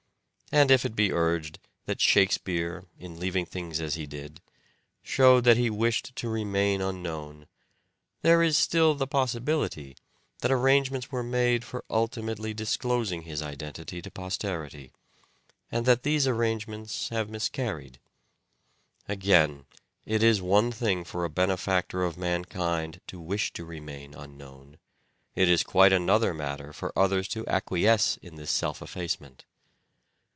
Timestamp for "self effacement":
28.51-29.45